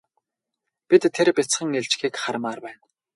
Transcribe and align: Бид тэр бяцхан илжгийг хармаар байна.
Бид 0.89 1.03
тэр 1.15 1.27
бяцхан 1.37 1.69
илжгийг 1.79 2.15
хармаар 2.23 2.59
байна. 2.65 2.81